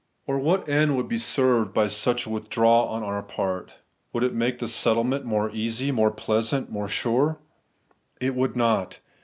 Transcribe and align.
Or 0.25 0.39
what 0.39 0.67
end 0.67 0.97
would 0.97 1.07
be 1.07 1.19
served 1.19 1.75
by 1.75 1.87
such 1.87 2.25
a 2.25 2.31
withdrawal 2.31 2.87
on 2.87 3.03
our 3.03 3.21
part? 3.21 3.73
Would 4.13 4.23
it 4.23 4.33
make 4.33 4.57
the 4.57 4.67
settlement 4.67 5.25
more 5.25 5.51
easy, 5.51 5.91
more 5.91 6.09
pleasant, 6.09 6.71
more 6.71 6.87
sure? 6.87 7.37
It 8.19 8.33
would 8.33 8.55
not. 8.55 8.97